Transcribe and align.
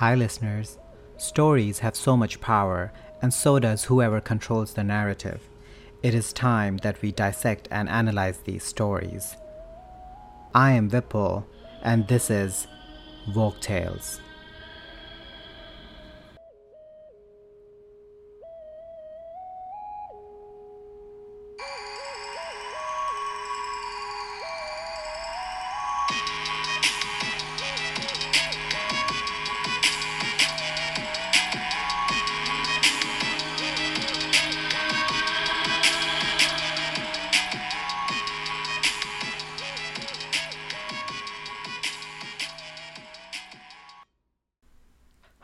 Hi, 0.00 0.14
listeners. 0.14 0.78
Stories 1.18 1.80
have 1.80 1.94
so 1.94 2.16
much 2.16 2.40
power, 2.40 2.90
and 3.20 3.34
so 3.34 3.58
does 3.58 3.84
whoever 3.84 4.18
controls 4.18 4.72
the 4.72 4.82
narrative. 4.82 5.42
It 6.02 6.14
is 6.14 6.32
time 6.32 6.78
that 6.78 7.02
we 7.02 7.12
dissect 7.12 7.68
and 7.70 7.86
analyze 7.86 8.38
these 8.38 8.64
stories. 8.64 9.36
I 10.54 10.72
am 10.72 10.88
Vipul, 10.88 11.44
and 11.82 12.08
this 12.08 12.30
is 12.30 12.66
Woke 13.34 13.60
Tales. 13.60 14.22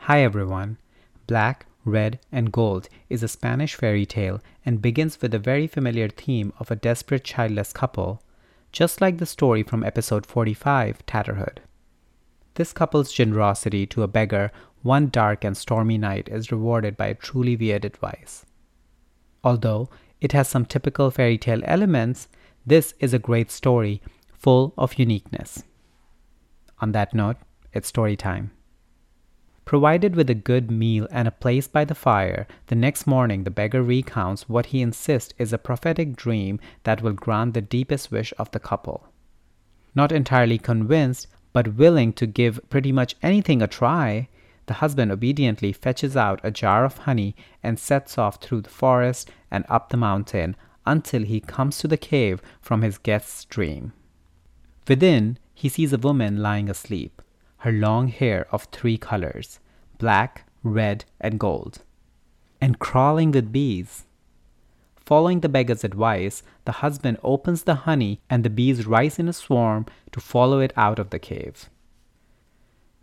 Hi 0.07 0.21
everyone. 0.21 0.77
Black, 1.27 1.65
Red, 1.83 2.19
and 2.31 2.49
Gold 2.49 2.87
is 3.09 3.23
a 3.23 3.27
Spanish 3.27 3.75
fairy 3.75 4.05
tale 4.05 4.39
and 4.65 4.81
begins 4.81 5.21
with 5.21 5.33
a 5.33 5.37
very 5.37 5.67
familiar 5.67 6.07
theme 6.07 6.53
of 6.59 6.71
a 6.71 6.77
desperate 6.77 7.25
childless 7.25 7.73
couple, 7.73 8.23
just 8.71 9.01
like 9.01 9.17
the 9.17 9.25
story 9.25 9.63
from 9.63 9.83
episode 9.83 10.25
45, 10.25 11.05
Tatterhood. 11.05 11.57
This 12.53 12.71
couple's 12.71 13.11
generosity 13.11 13.85
to 13.87 14.01
a 14.01 14.07
beggar 14.07 14.49
one 14.81 15.09
dark 15.09 15.43
and 15.43 15.57
stormy 15.57 15.97
night 15.97 16.29
is 16.29 16.53
rewarded 16.53 16.95
by 16.95 17.07
a 17.07 17.13
truly 17.13 17.57
weird 17.57 17.83
advice. 17.83 18.45
Although 19.43 19.89
it 20.21 20.31
has 20.31 20.47
some 20.47 20.65
typical 20.65 21.11
fairy 21.11 21.37
tale 21.37 21.63
elements, 21.65 22.29
this 22.65 22.93
is 23.01 23.13
a 23.13 23.19
great 23.19 23.51
story 23.51 24.01
full 24.31 24.73
of 24.77 24.97
uniqueness. 24.97 25.65
On 26.79 26.93
that 26.93 27.13
note, 27.13 27.35
it's 27.73 27.89
story 27.89 28.15
time. 28.15 28.51
Provided 29.67 30.15
with 30.15 30.29
a 30.29 30.33
good 30.33 30.71
meal 30.71 31.09
and 31.11 31.27
a 31.27 31.31
place 31.43 31.67
by 31.67 31.83
the 31.83 31.93
fire, 31.93 32.47
the 32.67 32.75
next 32.75 33.05
morning 33.05 33.43
the 33.43 33.51
beggar 33.51 33.83
recounts 33.83 34.47
what 34.47 34.67
he 34.67 34.81
insists 34.81 35.33
is 35.37 35.51
a 35.51 35.57
prophetic 35.57 36.15
dream 36.15 36.61
that 36.83 37.01
will 37.01 37.11
grant 37.11 37.53
the 37.53 37.59
deepest 37.59 38.09
wish 38.09 38.33
of 38.37 38.49
the 38.51 38.61
couple. 38.61 39.09
Not 39.93 40.13
entirely 40.13 40.57
convinced, 40.57 41.27
but 41.51 41.75
willing 41.75 42.13
to 42.13 42.25
give 42.25 42.61
pretty 42.69 42.93
much 42.93 43.17
anything 43.21 43.61
a 43.61 43.67
try, 43.67 44.29
the 44.67 44.75
husband 44.75 45.11
obediently 45.11 45.73
fetches 45.73 46.15
out 46.15 46.39
a 46.45 46.49
jar 46.49 46.85
of 46.85 46.99
honey 46.99 47.35
and 47.61 47.77
sets 47.77 48.17
off 48.17 48.41
through 48.41 48.61
the 48.61 48.69
forest 48.69 49.29
and 49.51 49.65
up 49.67 49.89
the 49.89 49.97
mountain 49.97 50.55
until 50.85 51.23
he 51.23 51.41
comes 51.41 51.77
to 51.79 51.89
the 51.89 51.97
cave 51.97 52.41
from 52.61 52.83
his 52.83 52.97
guest's 52.97 53.43
dream. 53.43 53.91
Within, 54.87 55.37
he 55.53 55.67
sees 55.67 55.91
a 55.91 55.97
woman 55.97 56.37
lying 56.37 56.69
asleep 56.69 57.21
her 57.57 57.71
long 57.71 58.07
hair 58.07 58.47
of 58.51 58.65
three 58.65 58.97
colors 58.97 59.59
black, 59.97 60.47
red, 60.63 61.05
and 61.19 61.39
gold, 61.39 61.83
and 62.61 62.79
crawling 62.79 63.31
with 63.31 63.51
bees. 63.51 64.05
Following 64.97 65.39
the 65.39 65.49
beggar's 65.49 65.83
advice, 65.83 66.43
the 66.65 66.83
husband 66.83 67.17
opens 67.23 67.63
the 67.63 67.75
honey 67.75 68.19
and 68.29 68.43
the 68.43 68.49
bees 68.49 68.85
rise 68.85 69.17
in 69.17 69.27
a 69.27 69.33
swarm 69.33 69.85
to 70.11 70.19
follow 70.19 70.59
it 70.59 70.73
out 70.75 70.99
of 70.99 71.09
the 71.11 71.19
cave. 71.19 71.69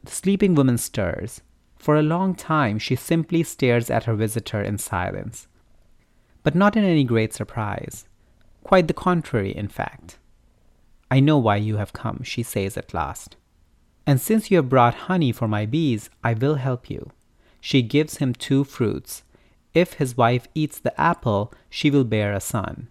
The 0.04 0.10
sleeping 0.10 0.54
woman 0.54 0.76
stirs. 0.76 1.40
For 1.76 1.96
a 1.96 2.02
long 2.02 2.34
time, 2.34 2.78
she 2.78 2.94
simply 2.94 3.42
stares 3.42 3.90
at 3.90 4.04
her 4.04 4.14
visitor 4.14 4.62
in 4.62 4.78
silence. 4.78 5.48
But 6.42 6.54
not 6.54 6.76
in 6.76 6.84
any 6.84 7.04
great 7.04 7.32
surprise. 7.32 8.06
Quite 8.62 8.86
the 8.86 8.94
contrary, 8.94 9.56
in 9.56 9.68
fact. 9.68 10.18
I 11.10 11.20
know 11.20 11.38
why 11.38 11.56
you 11.56 11.76
have 11.76 11.92
come, 11.92 12.22
she 12.22 12.42
says 12.42 12.76
at 12.76 12.92
last. 12.92 13.36
And 14.06 14.20
since 14.20 14.50
you 14.50 14.58
have 14.58 14.68
brought 14.68 14.94
honey 15.08 15.32
for 15.32 15.48
my 15.48 15.66
bees, 15.66 16.10
I 16.22 16.34
will 16.34 16.56
help 16.56 16.90
you. 16.90 17.10
She 17.60 17.82
gives 17.82 18.18
him 18.18 18.34
two 18.34 18.64
fruits. 18.64 19.22
If 19.72 19.94
his 19.94 20.16
wife 20.16 20.46
eats 20.54 20.78
the 20.78 20.98
apple, 21.00 21.52
she 21.70 21.90
will 21.90 22.04
bear 22.04 22.32
a 22.32 22.40
son. 22.40 22.88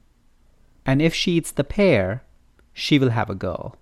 And 0.85 1.01
if 1.01 1.13
she 1.13 1.33
eats 1.33 1.51
the 1.51 1.63
pear, 1.63 2.23
she 2.73 2.97
will 2.97 3.11
have 3.11 3.29
a 3.29 3.35
girl. 3.35 3.77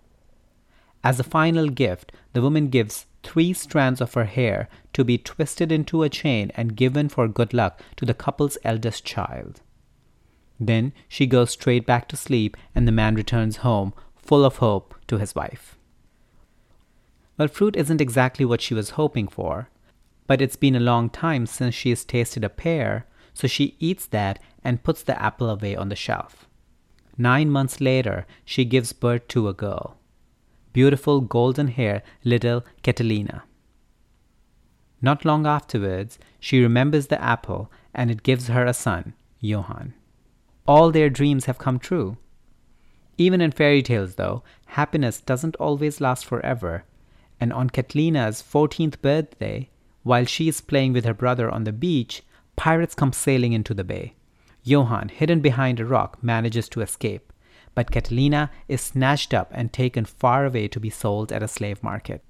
As 1.04 1.20
a 1.20 1.24
final 1.24 1.70
gift, 1.70 2.12
the 2.34 2.42
woman 2.42 2.68
gives 2.68 3.08
three 3.24 3.54
strands 3.54 4.02
of 4.02 4.14
her 4.14 4.26
hair 4.26 4.68
to 4.94 5.04
be 5.04 5.18
twisted 5.18 5.72
into 5.72 6.04
a 6.04 6.10
chain 6.10 6.52
and 6.56 6.76
given 6.76 7.10
for 7.10 7.28
good 7.28 7.54
luck 7.54 7.82
to 7.96 8.06
the 8.06 8.14
couple's 8.14 8.58
eldest 8.64 9.06
child. 9.06 9.62
Then 10.60 10.94
she 11.08 11.26
goes 11.26 11.52
straight 11.52 11.88
back 11.88 12.08
to 12.10 12.16
sleep, 12.16 12.56
and 12.76 12.88
the 12.88 12.92
man 12.92 13.16
returns 13.16 13.58
home, 13.58 13.94
full 14.16 14.46
of 14.46 14.58
hope, 14.58 14.94
to 15.08 15.18
his 15.18 15.34
wife. 15.34 15.76
Well, 17.42 17.48
fruit 17.48 17.76
isn't 17.76 18.00
exactly 18.00 18.46
what 18.46 18.62
she 18.62 18.76
was 18.76 18.92
hoping 18.92 19.28
for, 19.28 19.68
but 20.28 20.44
it's 20.44 20.56
been 20.56 20.76
a 20.76 20.80
long 20.80 21.10
time 21.10 21.48
since 21.48 21.74
she 21.74 21.90
has 21.90 22.06
tasted 22.06 22.44
a 22.44 22.50
pear, 22.50 23.08
so 23.34 23.48
she 23.48 23.76
eats 23.80 24.06
that 24.06 24.38
and 24.64 24.84
puts 24.84 25.02
the 25.02 25.20
apple 25.20 25.50
away 25.50 25.76
on 25.76 25.90
the 25.90 25.96
shelf. 25.96 26.46
Nine 27.18 27.50
months 27.50 27.82
later, 27.82 28.28
she 28.46 28.64
gives 28.64 28.94
birth 28.94 29.28
to 29.30 29.48
a 29.48 29.56
girl. 29.56 29.98
Beautiful 30.72 31.20
golden 31.20 31.70
hair 31.70 32.04
little 32.24 32.64
Catalina. 32.84 33.42
Not 35.02 35.26
long 35.26 35.48
afterwards, 35.48 36.20
she 36.40 36.62
remembers 36.62 37.08
the 37.08 37.20
apple 37.20 37.72
and 37.92 38.12
it 38.12 38.22
gives 38.22 38.50
her 38.50 38.68
a 38.68 38.74
son, 38.76 39.16
Johann. 39.40 39.96
All 40.68 40.92
their 40.92 41.10
dreams 41.10 41.46
have 41.46 41.58
come 41.58 41.80
true. 41.80 42.18
Even 43.18 43.42
in 43.42 43.50
fairy 43.52 43.82
tales, 43.82 44.14
though, 44.14 44.44
happiness 44.68 45.20
doesn't 45.20 45.56
always 45.56 46.00
last 46.00 46.24
forever, 46.24 46.86
and 47.42 47.52
on 47.52 47.72
Catalina's 47.72 48.42
14th 48.42 49.02
birthday, 49.02 49.68
while 50.04 50.26
she 50.26 50.48
is 50.48 50.62
playing 50.62 50.94
with 50.94 51.06
her 51.06 51.14
brother 51.14 51.50
on 51.50 51.64
the 51.64 51.74
beach, 51.74 52.22
pirates 52.56 52.94
come 52.94 53.12
sailing 53.12 53.52
into 53.52 53.74
the 53.74 53.84
bay. 53.84 54.14
Johann, 54.64 55.10
hidden 55.10 55.42
behind 55.42 55.80
a 55.80 55.86
rock, 55.86 56.24
manages 56.24 56.70
to 56.70 56.82
escape, 56.82 57.34
but 57.74 57.90
Catalina 57.90 58.52
is 58.68 58.80
snatched 58.80 59.34
up 59.34 59.50
and 59.54 59.74
taken 59.74 60.06
far 60.06 60.46
away 60.46 60.68
to 60.68 60.80
be 60.80 60.92
sold 60.92 61.32
at 61.32 61.42
a 61.42 61.48
slave 61.48 61.82
market. 61.82 62.24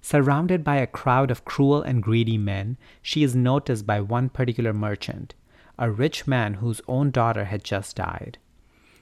Surrounded 0.00 0.64
by 0.64 0.76
a 0.76 0.86
crowd 0.86 1.30
of 1.30 1.44
cruel 1.44 1.82
and 1.82 2.02
greedy 2.02 2.38
men, 2.38 2.78
she 3.02 3.22
is 3.22 3.36
noticed 3.36 3.86
by 3.86 4.00
one 4.00 4.30
particular 4.30 4.72
merchant, 4.72 5.34
a 5.78 5.90
rich 5.90 6.26
man 6.26 6.54
whose 6.54 6.80
own 6.88 7.10
daughter 7.10 7.44
had 7.44 7.62
just 7.62 7.96
died. 7.96 8.38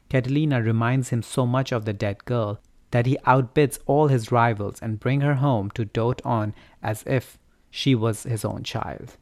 Catalina 0.09 0.61
reminds 0.61 1.11
him 1.11 1.23
so 1.23 1.47
much 1.47 1.71
of 1.71 1.85
the 1.85 1.93
dead 1.93 2.25
girl 2.25 2.61
that 2.91 3.07
he 3.07 3.17
outbids 3.27 3.79
all 3.87 4.09
his 4.09 4.33
rivals 4.33 4.81
and 4.81 5.01
bring 5.01 5.21
her 5.21 5.37
home 5.37 5.71
to 5.73 5.85
dote 5.85 6.21
on 6.25 6.55
as 6.83 7.03
if 7.07 7.39
she 7.71 7.95
was 7.95 8.25
his 8.25 8.45
own 8.45 8.63
child. 8.63 9.17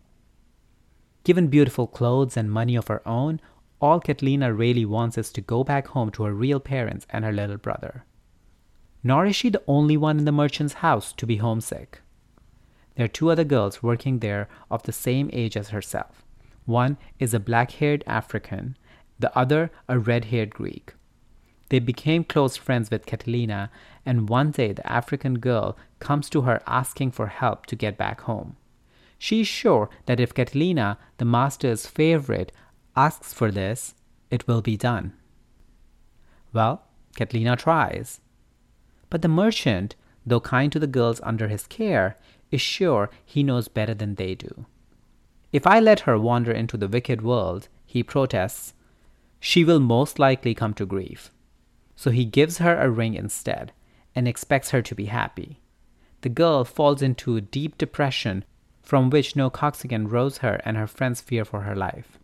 Given 1.24 1.48
beautiful 1.48 1.86
clothes 1.86 2.36
and 2.36 2.50
money 2.50 2.76
of 2.76 2.88
her 2.88 3.06
own, 3.06 3.40
all 3.80 4.00
Catalina 4.00 4.52
really 4.52 4.84
wants 4.84 5.18
is 5.18 5.30
to 5.32 5.40
go 5.40 5.62
back 5.62 5.88
home 5.88 6.10
to 6.12 6.24
her 6.24 6.32
real 6.32 6.60
parents 6.60 7.06
and 7.10 7.24
her 7.24 7.32
little 7.32 7.58
brother. 7.58 8.04
Nor 9.04 9.26
is 9.26 9.36
she 9.36 9.48
the 9.48 9.62
only 9.68 9.96
one 9.96 10.18
in 10.18 10.24
the 10.24 10.32
merchant's 10.32 10.74
house 10.74 11.12
to 11.12 11.26
be 11.26 11.36
homesick. 11.36 12.00
There 12.96 13.04
are 13.04 13.08
two 13.08 13.30
other 13.30 13.44
girls 13.44 13.82
working 13.82 14.18
there 14.18 14.48
of 14.70 14.82
the 14.82 14.92
same 14.92 15.30
age 15.32 15.56
as 15.56 15.68
herself. 15.68 16.24
One 16.64 16.96
is 17.20 17.32
a 17.32 17.40
black 17.40 17.72
haired 17.72 18.02
African, 18.06 18.76
the 19.18 19.36
other 19.38 19.70
a 19.88 19.98
red 19.98 20.26
haired 20.26 20.50
Greek. 20.50 20.94
They 21.70 21.78
became 21.78 22.24
close 22.24 22.56
friends 22.56 22.90
with 22.90 23.06
Catalina, 23.06 23.70
and 24.06 24.28
one 24.28 24.52
day 24.52 24.72
the 24.72 24.90
African 24.90 25.38
girl 25.38 25.76
comes 25.98 26.30
to 26.30 26.42
her 26.42 26.62
asking 26.66 27.10
for 27.10 27.26
help 27.26 27.66
to 27.66 27.76
get 27.76 27.98
back 27.98 28.22
home. 28.22 28.56
She 29.18 29.42
is 29.42 29.48
sure 29.48 29.90
that 30.06 30.20
if 30.20 30.32
Catalina, 30.32 30.96
the 31.18 31.24
master's 31.24 31.86
favorite, 31.86 32.52
asks 32.96 33.34
for 33.34 33.50
this, 33.50 33.94
it 34.30 34.46
will 34.46 34.62
be 34.62 34.76
done. 34.76 35.12
Well, 36.52 36.84
Catalina 37.16 37.56
tries. 37.56 38.20
But 39.10 39.22
the 39.22 39.28
merchant, 39.28 39.94
though 40.24 40.40
kind 40.40 40.72
to 40.72 40.78
the 40.78 40.86
girls 40.86 41.20
under 41.22 41.48
his 41.48 41.66
care, 41.66 42.16
is 42.50 42.60
sure 42.60 43.10
he 43.24 43.42
knows 43.42 43.68
better 43.68 43.94
than 43.94 44.14
they 44.14 44.34
do. 44.34 44.66
If 45.52 45.66
I 45.66 45.80
let 45.80 46.00
her 46.00 46.18
wander 46.18 46.52
into 46.52 46.76
the 46.76 46.88
wicked 46.88 47.20
world, 47.22 47.68
he 47.84 48.02
protests, 48.02 48.72
she 49.40 49.64
will 49.64 49.80
most 49.80 50.18
likely 50.18 50.54
come 50.54 50.74
to 50.74 50.86
grief 50.86 51.30
so 51.98 52.12
he 52.12 52.24
gives 52.24 52.58
her 52.58 52.78
a 52.78 52.88
ring 52.88 53.14
instead 53.14 53.72
and 54.14 54.28
expects 54.28 54.70
her 54.70 54.80
to 54.80 54.94
be 54.94 55.06
happy. 55.06 55.58
The 56.20 56.28
girl 56.28 56.64
falls 56.64 57.02
into 57.02 57.34
a 57.34 57.40
deep 57.40 57.76
depression 57.76 58.44
from 58.82 59.10
which 59.10 59.34
no 59.34 59.50
coxswain 59.50 60.06
rows 60.06 60.38
her 60.38 60.60
and 60.64 60.76
her 60.76 60.86
friends 60.86 61.20
fear 61.20 61.44
for 61.44 61.62
her 61.62 61.74
life. 61.74 62.16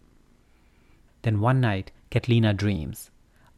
Then 1.22 1.40
one 1.40 1.60
night, 1.60 1.90
Catalina 2.08 2.54
dreams. 2.54 3.10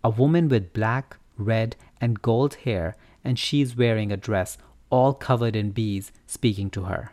A 0.03 0.09
woman 0.09 0.49
with 0.49 0.73
black, 0.73 1.19
red, 1.37 1.77
and 2.01 2.23
gold 2.23 2.55
hair, 2.65 2.97
and 3.23 3.39
she's 3.39 3.77
wearing 3.77 4.11
a 4.11 4.17
dress 4.17 4.57
all 4.89 5.13
covered 5.13 5.55
in 5.55 5.73
bees, 5.73 6.13
speaking 6.27 6.71
to 6.71 6.85
her. 6.85 7.13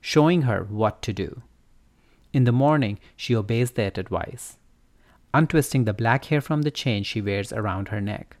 showing 0.00 0.42
her 0.42 0.64
what 0.64 1.02
to 1.02 1.12
do. 1.12 1.42
In 2.32 2.44
the 2.44 2.52
morning, 2.52 2.98
she 3.16 3.36
obeys 3.36 3.72
that 3.72 3.98
advice, 3.98 4.56
untwisting 5.32 5.84
the 5.84 5.92
black 5.92 6.26
hair 6.26 6.40
from 6.40 6.62
the 6.62 6.70
chain 6.70 7.02
she 7.02 7.20
wears 7.20 7.52
around 7.52 7.88
her 7.88 8.00
neck. 8.00 8.36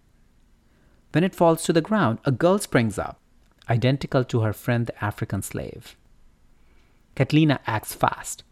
When 1.12 1.24
it 1.24 1.34
falls 1.34 1.62
to 1.64 1.72
the 1.72 1.80
ground, 1.80 2.18
a 2.24 2.32
girl 2.32 2.58
springs 2.58 2.98
up, 2.98 3.20
identical 3.68 4.24
to 4.24 4.40
her 4.40 4.52
friend 4.52 4.86
the 4.86 5.04
African 5.04 5.42
slave. 5.42 5.96
Catalina 7.14 7.60
acts 7.66 7.94
fast. 7.94 8.44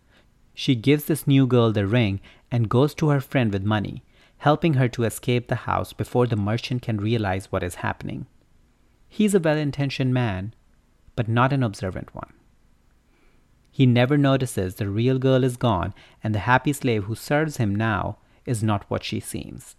She 0.55 0.75
gives 0.75 1.05
this 1.05 1.26
new 1.26 1.46
girl 1.46 1.73
the 1.73 1.87
ring 1.87 2.20
and 2.50 2.69
goes 2.69 2.94
to 2.94 3.11
her 3.11 3.20
friend 3.20 3.52
with 3.52 3.62
money, 3.62 4.02
helping 4.38 4.75
her 4.75 4.88
to 4.88 5.05
escape 5.05 5.49
the 5.49 5.67
house 5.67 5.93
before 5.93 6.26
the 6.26 6.37
merchant 6.37 6.82
can 6.82 6.99
realize 6.99 7.50
what 7.52 7.62
is 7.62 7.76
happening. 7.76 8.26
He's 9.08 9.35
a 9.35 9.40
well 9.40 9.56
intentioned 9.56 10.12
man, 10.12 10.55
but 11.17 11.29
not 11.29 11.52
an 11.52 11.62
observant 11.62 12.14
one. 12.14 12.32
He 13.70 13.87
never 13.87 14.19
notices 14.19 14.75
the 14.75 14.88
real 14.88 15.19
girl 15.19 15.44
is 15.44 15.56
gone 15.56 15.94
and 16.23 16.35
the 16.35 16.40
happy 16.40 16.73
slave 16.73 17.05
who 17.05 17.14
serves 17.14 17.58
him 17.58 17.75
now 17.75 18.19
is 18.49 18.62
not 18.62 18.85
what 18.89 19.05
she 19.05 19.21
seems. 19.21 19.77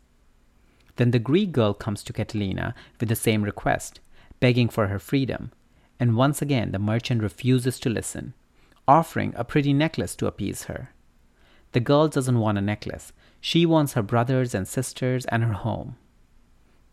Then 0.95 1.12
the 1.12 1.19
Greek 1.19 1.51
girl 1.51 1.74
comes 1.74 2.04
to 2.04 2.13
Catalina 2.13 2.75
with 3.00 3.10
the 3.10 3.16
same 3.16 3.44
request, 3.44 4.00
begging 4.39 4.69
for 4.69 4.88
her 4.88 5.00
freedom, 5.00 5.51
and 6.00 6.16
once 6.16 6.42
again 6.42 6.71
the 6.71 6.80
merchant 6.80 7.21
refuses 7.21 7.80
to 7.80 7.89
listen, 7.89 8.33
offering 8.88 9.33
a 9.36 9.44
pretty 9.44 9.74
necklace 9.74 10.16
to 10.16 10.27
appease 10.27 10.63
her. 10.63 10.94
The 11.71 11.80
girl 11.80 12.07
doesn't 12.07 12.39
want 12.39 12.57
a 12.57 12.62
necklace, 12.62 13.12
she 13.42 13.66
wants 13.66 13.94
her 13.94 14.01
brothers 14.01 14.54
and 14.54 14.68
sisters 14.68 15.25
and 15.25 15.44
her 15.44 15.54
home. 15.54 15.95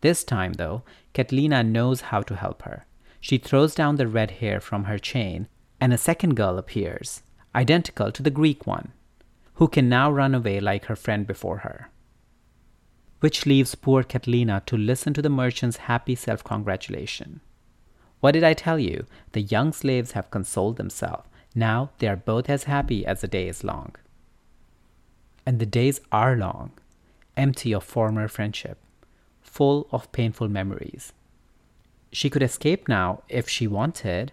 This 0.01 0.23
time, 0.23 0.53
though, 0.53 0.83
Catalina 1.13 1.63
knows 1.63 2.01
how 2.01 2.21
to 2.21 2.35
help 2.35 2.61
her. 2.63 2.85
She 3.19 3.37
throws 3.37 3.75
down 3.75 3.95
the 3.95 4.07
red 4.07 4.31
hair 4.31 4.59
from 4.59 4.85
her 4.85 4.99
chain 4.99 5.47
and 5.81 5.93
a 5.93 5.97
second 5.97 6.35
girl 6.35 6.57
appears, 6.57 7.23
identical 7.55 8.11
to 8.11 8.23
the 8.23 8.31
Greek 8.31 8.65
one, 8.65 8.93
who 9.57 9.67
can 9.67 9.89
now 9.89 10.11
run 10.11 10.35
away 10.35 10.59
like 10.59 10.85
her 10.85 10.95
friend 10.95 11.25
before 11.25 11.59
her. 11.59 11.89
Which 13.21 13.47
leaves 13.47 13.73
poor 13.73 14.03
Catalina 14.03 14.61
to 14.67 14.77
listen 14.77 15.13
to 15.15 15.21
the 15.21 15.29
merchant's 15.29 15.77
happy 15.77 16.13
self 16.13 16.43
congratulation. 16.43 17.41
What 18.19 18.33
did 18.33 18.43
I 18.43 18.53
tell 18.53 18.77
you? 18.77 19.05
The 19.31 19.41
young 19.41 19.73
slaves 19.73 20.11
have 20.11 20.29
consoled 20.29 20.77
themselves. 20.77 21.27
Now 21.55 21.89
they 21.97 22.07
are 22.07 22.15
both 22.15 22.49
as 22.51 22.65
happy 22.65 23.03
as 23.03 23.21
the 23.21 23.27
day 23.27 23.47
is 23.47 23.63
long. 23.63 23.95
And 25.43 25.59
the 25.59 25.65
days 25.65 26.01
are 26.11 26.35
long, 26.35 26.73
empty 27.35 27.73
of 27.73 27.83
former 27.83 28.27
friendship, 28.27 28.77
full 29.41 29.87
of 29.91 30.11
painful 30.11 30.49
memories. 30.49 31.13
She 32.11 32.29
could 32.29 32.43
escape 32.43 32.87
now 32.87 33.23
if 33.27 33.49
she 33.49 33.65
wanted, 33.65 34.31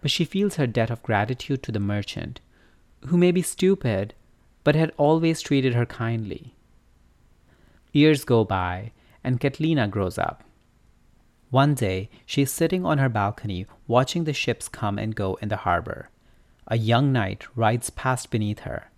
but 0.00 0.12
she 0.12 0.24
feels 0.24 0.56
her 0.56 0.68
debt 0.68 0.90
of 0.90 1.02
gratitude 1.02 1.62
to 1.64 1.72
the 1.72 1.80
merchant, 1.80 2.40
who 3.06 3.16
may 3.16 3.32
be 3.32 3.42
stupid, 3.42 4.14
but 4.64 4.74
had 4.74 4.92
always 4.96 5.40
treated 5.40 5.74
her 5.74 5.86
kindly. 5.86 6.54
Years 7.92 8.24
go 8.24 8.44
by, 8.44 8.92
and 9.22 9.38
Catalina 9.38 9.86
grows 9.86 10.18
up. 10.18 10.42
One 11.50 11.74
day, 11.74 12.10
she 12.26 12.42
is 12.42 12.50
sitting 12.50 12.84
on 12.84 12.98
her 12.98 13.08
balcony 13.08 13.66
watching 13.86 14.24
the 14.24 14.32
ships 14.32 14.68
come 14.68 14.98
and 14.98 15.14
go 15.14 15.34
in 15.40 15.48
the 15.48 15.58
harbor. 15.58 16.10
A 16.66 16.76
young 16.76 17.12
knight 17.12 17.46
rides 17.54 17.90
past 17.90 18.30
beneath 18.30 18.60
her. 18.60 18.90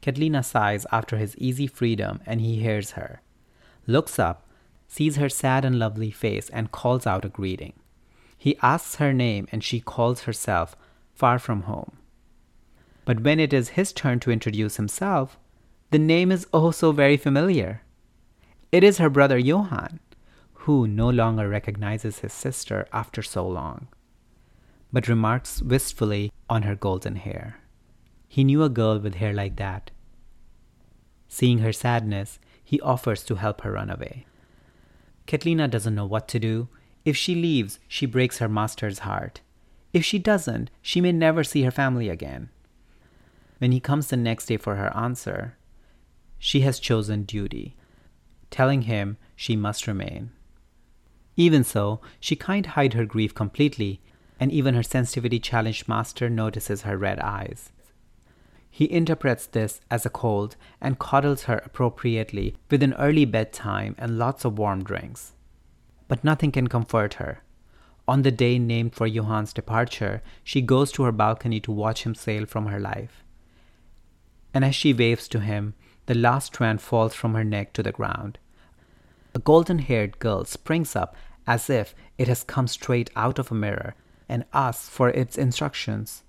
Catalina 0.00 0.42
sighs 0.42 0.86
after 0.90 1.16
his 1.16 1.36
easy 1.38 1.66
freedom, 1.66 2.20
and 2.26 2.40
he 2.40 2.56
hears 2.56 2.92
her, 2.92 3.20
looks 3.86 4.18
up, 4.18 4.48
sees 4.88 5.16
her 5.16 5.28
sad 5.28 5.64
and 5.64 5.78
lovely 5.78 6.10
face, 6.10 6.48
and 6.50 6.72
calls 6.72 7.06
out 7.06 7.24
a 7.24 7.28
greeting. 7.28 7.74
He 8.36 8.58
asks 8.60 8.96
her 8.96 9.12
name 9.12 9.48
and 9.52 9.64
she 9.64 9.80
calls 9.80 10.24
herself 10.24 10.76
Far 11.14 11.38
From 11.38 11.62
Home. 11.62 11.96
But 13.04 13.20
when 13.20 13.38
it 13.38 13.52
is 13.52 13.70
his 13.70 13.92
turn 13.92 14.20
to 14.20 14.30
introduce 14.30 14.76
himself, 14.76 15.38
the 15.90 15.98
name 15.98 16.32
is 16.32 16.46
also 16.52 16.92
very 16.92 17.16
familiar. 17.16 17.82
It 18.72 18.82
is 18.82 18.98
her 18.98 19.10
brother 19.10 19.38
Johann, 19.38 20.00
who 20.64 20.86
no 20.86 21.08
longer 21.10 21.48
recognizes 21.48 22.20
his 22.20 22.32
sister 22.32 22.88
after 22.92 23.22
so 23.22 23.46
long, 23.46 23.88
but 24.92 25.08
remarks 25.08 25.62
wistfully 25.62 26.32
on 26.48 26.62
her 26.62 26.74
golden 26.74 27.16
hair. 27.16 27.60
He 28.26 28.44
knew 28.44 28.62
a 28.62 28.68
girl 28.68 28.98
with 28.98 29.16
hair 29.16 29.32
like 29.32 29.56
that. 29.56 29.90
Seeing 31.28 31.58
her 31.58 31.72
sadness, 31.72 32.38
he 32.64 32.80
offers 32.80 33.22
to 33.24 33.36
help 33.36 33.60
her 33.60 33.72
run 33.72 33.90
away. 33.90 34.26
Catalina 35.26 35.68
doesn't 35.68 35.94
know 35.94 36.06
what 36.06 36.26
to 36.28 36.38
do 36.38 36.68
if 37.04 37.16
she 37.16 37.34
leaves, 37.34 37.78
she 37.86 38.06
breaks 38.06 38.38
her 38.38 38.48
master's 38.48 39.00
heart. 39.00 39.40
If 39.92 40.04
she 40.04 40.18
doesn't, 40.18 40.70
she 40.80 41.00
may 41.00 41.12
never 41.12 41.44
see 41.44 41.62
her 41.62 41.70
family 41.70 42.08
again. 42.08 42.48
When 43.58 43.72
he 43.72 43.80
comes 43.80 44.08
the 44.08 44.16
next 44.16 44.46
day 44.46 44.56
for 44.56 44.76
her 44.76 44.94
answer, 44.96 45.56
she 46.38 46.60
has 46.60 46.78
chosen 46.78 47.22
duty, 47.22 47.76
telling 48.50 48.82
him 48.82 49.16
she 49.36 49.56
must 49.56 49.86
remain. 49.86 50.30
Even 51.36 51.64
so, 51.64 52.00
she 52.20 52.36
can't 52.36 52.66
hide 52.66 52.94
her 52.94 53.04
grief 53.04 53.34
completely, 53.34 54.00
and 54.38 54.52
even 54.52 54.74
her 54.74 54.82
sensitivity 54.82 55.38
challenged 55.38 55.88
master 55.88 56.28
notices 56.28 56.82
her 56.82 56.98
red 56.98 57.18
eyes. 57.20 57.70
He 58.70 58.90
interprets 58.90 59.46
this 59.46 59.80
as 59.90 60.04
a 60.04 60.10
cold 60.10 60.56
and 60.80 60.98
coddles 60.98 61.44
her 61.44 61.62
appropriately 61.64 62.56
with 62.70 62.82
an 62.82 62.94
early 62.94 63.24
bedtime 63.24 63.94
and 63.98 64.18
lots 64.18 64.44
of 64.44 64.58
warm 64.58 64.82
drinks 64.82 65.32
but 66.08 66.24
nothing 66.24 66.52
can 66.52 66.68
comfort 66.68 67.14
her. 67.14 67.42
On 68.06 68.22
the 68.22 68.30
day 68.30 68.58
named 68.58 68.94
for 68.94 69.08
Johann's 69.08 69.52
departure, 69.52 70.22
she 70.42 70.60
goes 70.60 70.92
to 70.92 71.04
her 71.04 71.12
balcony 71.12 71.60
to 71.60 71.72
watch 71.72 72.04
him 72.04 72.14
sail 72.14 72.44
from 72.46 72.66
her 72.66 72.78
life. 72.78 73.23
And 74.54 74.64
as 74.64 74.74
she 74.74 74.94
waves 74.94 75.28
to 75.28 75.40
him, 75.40 75.74
the 76.06 76.14
last 76.14 76.46
strand 76.46 76.80
falls 76.80 77.14
from 77.14 77.34
her 77.34 77.44
neck 77.44 77.72
to 77.74 77.82
the 77.82 77.92
ground. 77.92 78.38
A 79.34 79.40
golden 79.40 79.80
haired 79.80 80.18
girl 80.20 80.44
springs 80.44 80.94
up 80.94 81.16
as 81.46 81.68
if 81.68 81.94
it 82.16 82.28
has 82.28 82.44
come 82.44 82.68
straight 82.68 83.10
out 83.16 83.38
of 83.38 83.50
a 83.50 83.54
mirror 83.54 83.94
and 84.28 84.44
asks 84.54 84.88
for 84.88 85.10
its 85.10 85.36
instructions. 85.36 86.22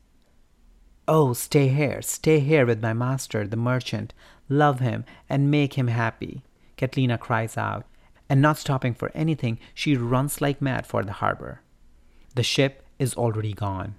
Oh, 1.08 1.34
stay 1.34 1.68
here, 1.68 2.02
stay 2.02 2.40
here 2.40 2.66
with 2.66 2.82
my 2.82 2.94
master, 2.94 3.46
the 3.46 3.56
merchant. 3.56 4.14
Love 4.50 4.80
him 4.80 5.06
and 5.30 5.52
make 5.52 5.76
him 5.76 5.88
happy. 5.88 6.44
Catalina 6.78 7.18
cries 7.18 7.58
out, 7.58 7.86
and 8.28 8.42
not 8.42 8.58
stopping 8.58 8.96
for 8.96 9.12
anything, 9.14 9.60
she 9.74 9.96
runs 9.96 10.42
like 10.42 10.62
mad 10.62 10.88
for 10.88 11.04
the 11.04 11.14
harbor. 11.14 11.62
The 12.34 12.44
ship 12.44 12.84
is 12.98 13.14
already 13.14 13.54
gone. 13.54 13.96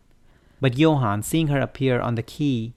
But 0.60 0.76
Johann, 0.76 1.22
seeing 1.22 1.48
her 1.48 1.60
appear 1.60 2.00
on 2.00 2.16
the 2.16 2.22
quay, 2.22 2.74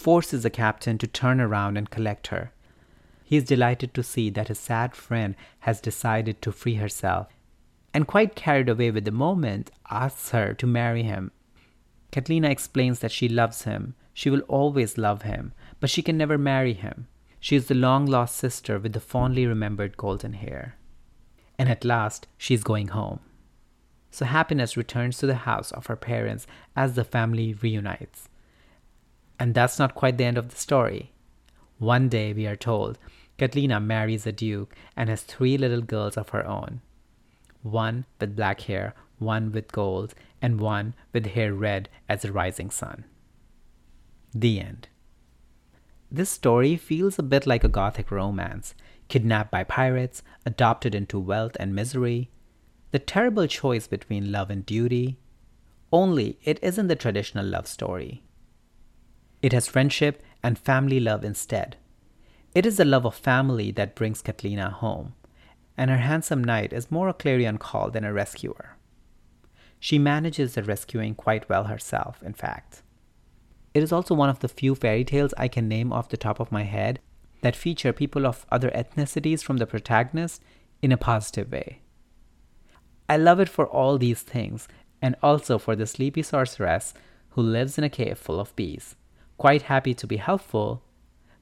forces 0.00 0.42
the 0.42 0.50
captain 0.50 0.98
to 0.98 1.06
turn 1.06 1.40
around 1.40 1.76
and 1.76 1.90
collect 1.90 2.28
her. 2.28 2.52
He 3.22 3.36
is 3.36 3.44
delighted 3.44 3.94
to 3.94 4.02
see 4.02 4.30
that 4.30 4.48
his 4.48 4.58
sad 4.58 4.94
friend 4.94 5.36
has 5.60 5.80
decided 5.80 6.42
to 6.42 6.52
free 6.52 6.74
herself, 6.74 7.28
and 7.94 8.06
quite 8.06 8.34
carried 8.34 8.68
away 8.68 8.90
with 8.90 9.04
the 9.04 9.12
moment, 9.12 9.70
asks 9.90 10.30
her 10.30 10.54
to 10.54 10.66
marry 10.66 11.02
him. 11.02 11.30
Catalina 12.10 12.50
explains 12.50 13.00
that 13.00 13.12
she 13.12 13.28
loves 13.28 13.62
him, 13.62 13.94
she 14.12 14.30
will 14.30 14.40
always 14.48 14.98
love 14.98 15.22
him, 15.22 15.52
but 15.78 15.90
she 15.90 16.02
can 16.02 16.16
never 16.16 16.36
marry 16.36 16.72
him. 16.72 17.06
She 17.38 17.56
is 17.56 17.66
the 17.66 17.74
long 17.74 18.06
lost 18.06 18.36
sister 18.36 18.78
with 18.78 18.92
the 18.92 19.00
fondly 19.00 19.46
remembered 19.46 19.96
golden 19.96 20.34
hair 20.34 20.76
and 21.60 21.68
at 21.68 21.84
last 21.84 22.26
she 22.38 22.54
is 22.54 22.64
going 22.64 22.88
home. 22.88 23.20
So 24.10 24.24
happiness 24.24 24.78
returns 24.78 25.18
to 25.18 25.26
the 25.26 25.44
house 25.44 25.70
of 25.72 25.88
her 25.88 25.94
parents 25.94 26.46
as 26.74 26.94
the 26.94 27.04
family 27.04 27.52
reunites. 27.52 28.29
And 29.40 29.54
that's 29.54 29.78
not 29.78 29.94
quite 29.94 30.18
the 30.18 30.24
end 30.24 30.36
of 30.36 30.50
the 30.50 30.56
story. 30.56 31.12
One 31.78 32.10
day, 32.10 32.34
we 32.34 32.46
are 32.46 32.56
told, 32.56 32.98
Catalina 33.38 33.80
marries 33.80 34.26
a 34.26 34.32
duke 34.32 34.74
and 34.94 35.08
has 35.08 35.22
three 35.22 35.56
little 35.56 35.80
girls 35.80 36.18
of 36.18 36.28
her 36.28 36.46
own 36.46 36.82
one 37.62 38.04
with 38.18 38.36
black 38.36 38.62
hair, 38.62 38.94
one 39.18 39.52
with 39.52 39.72
gold, 39.72 40.14
and 40.40 40.60
one 40.60 40.94
with 41.12 41.26
hair 41.26 41.52
red 41.54 41.88
as 42.08 42.22
the 42.22 42.32
rising 42.32 42.70
sun. 42.70 43.04
The 44.34 44.60
end. 44.60 44.88
This 46.10 46.30
story 46.30 46.76
feels 46.76 47.18
a 47.18 47.22
bit 47.22 47.46
like 47.46 47.62
a 47.62 47.68
gothic 47.68 48.10
romance, 48.10 48.74
kidnapped 49.08 49.50
by 49.50 49.64
pirates, 49.64 50.22
adopted 50.46 50.94
into 50.94 51.18
wealth 51.18 51.56
and 51.60 51.74
misery, 51.74 52.30
the 52.92 52.98
terrible 52.98 53.46
choice 53.46 53.86
between 53.86 54.32
love 54.32 54.50
and 54.50 54.64
duty. 54.64 55.18
Only 55.92 56.38
it 56.42 56.58
isn't 56.62 56.88
the 56.88 56.96
traditional 56.96 57.44
love 57.44 57.66
story. 57.66 58.22
It 59.42 59.52
has 59.52 59.66
friendship 59.66 60.22
and 60.42 60.58
family 60.58 61.00
love 61.00 61.24
instead. 61.24 61.76
It 62.54 62.66
is 62.66 62.76
the 62.76 62.84
love 62.84 63.06
of 63.06 63.14
family 63.14 63.70
that 63.72 63.94
brings 63.94 64.22
Catalina 64.22 64.70
home, 64.70 65.14
and 65.76 65.90
her 65.90 65.98
handsome 65.98 66.42
knight 66.44 66.72
is 66.72 66.90
more 66.90 67.08
a 67.08 67.14
clarion 67.14 67.58
call 67.58 67.90
than 67.90 68.04
a 68.04 68.12
rescuer. 68.12 68.76
She 69.78 69.98
manages 69.98 70.54
the 70.54 70.62
rescuing 70.62 71.14
quite 71.14 71.48
well 71.48 71.64
herself, 71.64 72.22
in 72.22 72.34
fact. 72.34 72.82
It 73.72 73.82
is 73.82 73.92
also 73.92 74.14
one 74.14 74.28
of 74.28 74.40
the 74.40 74.48
few 74.48 74.74
fairy 74.74 75.04
tales 75.04 75.32
I 75.38 75.48
can 75.48 75.68
name 75.68 75.92
off 75.92 76.08
the 76.08 76.16
top 76.16 76.40
of 76.40 76.52
my 76.52 76.64
head 76.64 77.00
that 77.40 77.56
feature 77.56 77.92
people 77.92 78.26
of 78.26 78.44
other 78.52 78.70
ethnicities 78.70 79.42
from 79.42 79.56
the 79.56 79.66
protagonist 79.66 80.42
in 80.82 80.92
a 80.92 80.96
positive 80.96 81.50
way. 81.50 81.80
I 83.08 83.16
love 83.16 83.40
it 83.40 83.48
for 83.48 83.66
all 83.66 83.96
these 83.96 84.20
things, 84.22 84.68
and 85.00 85.16
also 85.22 85.58
for 85.58 85.74
the 85.74 85.86
sleepy 85.86 86.22
sorceress 86.22 86.92
who 87.30 87.42
lives 87.42 87.78
in 87.78 87.84
a 87.84 87.88
cave 87.88 88.18
full 88.18 88.38
of 88.38 88.54
bees, 88.56 88.96
quite 89.40 89.62
happy 89.62 89.94
to 89.94 90.06
be 90.06 90.18
helpful, 90.18 90.82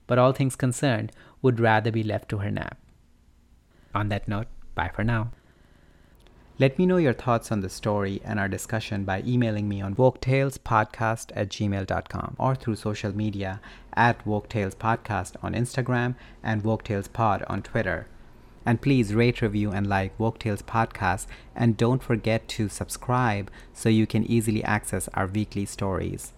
but 0.06 0.20
all 0.20 0.30
things 0.30 0.54
concerned 0.54 1.10
would 1.42 1.58
rather 1.58 1.90
be 1.90 2.04
left 2.04 2.28
to 2.28 2.38
her 2.38 2.50
nap. 2.50 2.78
On 3.92 4.08
that 4.08 4.28
note, 4.28 4.46
bye 4.76 4.92
for 4.94 5.02
now. 5.02 5.32
Let 6.60 6.78
me 6.78 6.86
know 6.86 6.98
your 6.98 7.12
thoughts 7.12 7.50
on 7.50 7.60
the 7.60 7.68
story 7.68 8.20
and 8.24 8.38
our 8.38 8.46
discussion 8.46 9.04
by 9.04 9.24
emailing 9.26 9.68
me 9.68 9.80
on 9.80 9.96
woketalespodcast 9.96 11.32
at 11.34 11.48
gmail.com 11.48 12.36
or 12.38 12.54
through 12.54 12.76
social 12.76 13.16
media 13.16 13.60
at 13.94 14.24
woketalespodcast 14.24 15.34
on 15.42 15.54
Instagram 15.54 16.14
and 16.40 16.62
woketalespod 16.62 17.44
on 17.50 17.62
Twitter. 17.62 18.06
And 18.64 18.80
please 18.80 19.12
rate, 19.12 19.42
review, 19.42 19.72
and 19.72 19.88
like 19.88 20.18
Woke 20.20 20.38
Tales 20.38 20.62
Podcast. 20.62 21.26
And 21.56 21.76
don't 21.76 22.02
forget 22.02 22.46
to 22.48 22.68
subscribe 22.68 23.50
so 23.72 23.88
you 23.88 24.06
can 24.06 24.24
easily 24.24 24.62
access 24.62 25.08
our 25.14 25.26
weekly 25.26 25.64
stories. 25.64 26.32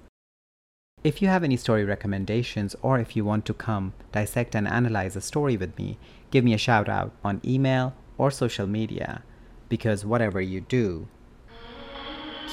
If 1.02 1.22
you 1.22 1.28
have 1.28 1.42
any 1.42 1.56
story 1.56 1.84
recommendations 1.84 2.76
or 2.82 2.98
if 2.98 3.16
you 3.16 3.24
want 3.24 3.46
to 3.46 3.54
come 3.54 3.94
dissect 4.12 4.54
and 4.54 4.68
analyze 4.68 5.16
a 5.16 5.22
story 5.22 5.56
with 5.56 5.78
me, 5.78 5.98
give 6.30 6.44
me 6.44 6.52
a 6.52 6.58
shout 6.58 6.90
out 6.90 7.12
on 7.24 7.40
email 7.42 7.94
or 8.18 8.30
social 8.30 8.66
media 8.66 9.22
because 9.70 10.04
whatever 10.04 10.42
you 10.42 10.60
do, 10.60 11.08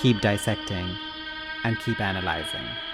keep 0.01 0.21
dissecting 0.21 0.89
and 1.65 1.77
keep 1.79 1.99
analyzing. 1.99 2.86